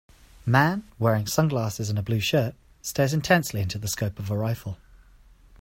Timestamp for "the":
3.77-3.87